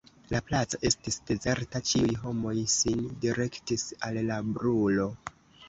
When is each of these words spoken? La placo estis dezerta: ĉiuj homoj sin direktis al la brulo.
La 0.29 0.39
placo 0.45 0.79
estis 0.89 1.17
dezerta: 1.31 1.83
ĉiuj 1.91 2.09
homoj 2.23 2.55
sin 2.77 3.05
direktis 3.27 3.87
al 4.11 4.21
la 4.33 4.43
brulo. 4.51 5.11